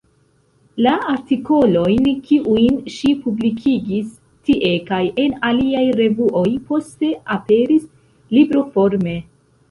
[0.83, 4.15] La artikolojn, kiujn ŝi publikigis
[4.49, 7.85] tie kaj en aliaj revuoj, poste aperis
[8.39, 9.15] libroforme.